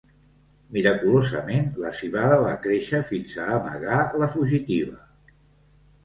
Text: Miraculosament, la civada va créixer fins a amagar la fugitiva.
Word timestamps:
Miraculosament, 0.75 1.67
la 1.83 1.91
civada 1.97 2.39
va 2.43 2.53
créixer 2.63 3.01
fins 3.09 3.35
a 3.43 3.45
amagar 3.57 3.99
la 4.23 4.31
fugitiva. 4.37 4.97